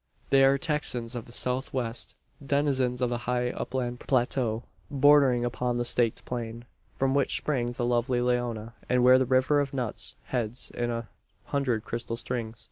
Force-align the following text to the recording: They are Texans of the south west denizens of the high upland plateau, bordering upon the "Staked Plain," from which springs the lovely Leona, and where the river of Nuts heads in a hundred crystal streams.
They 0.31 0.43
are 0.43 0.57
Texans 0.57 1.13
of 1.13 1.27
the 1.27 1.31
south 1.31 1.73
west 1.75 2.15
denizens 2.43 3.01
of 3.01 3.11
the 3.11 3.29
high 3.29 3.51
upland 3.51 3.99
plateau, 3.99 4.63
bordering 4.89 5.45
upon 5.45 5.77
the 5.77 5.85
"Staked 5.85 6.25
Plain," 6.25 6.65
from 6.97 7.13
which 7.13 7.37
springs 7.37 7.77
the 7.77 7.85
lovely 7.85 8.19
Leona, 8.19 8.73
and 8.89 9.03
where 9.03 9.19
the 9.19 9.27
river 9.27 9.59
of 9.59 9.75
Nuts 9.75 10.15
heads 10.23 10.71
in 10.73 10.89
a 10.89 11.07
hundred 11.45 11.85
crystal 11.85 12.17
streams. 12.17 12.59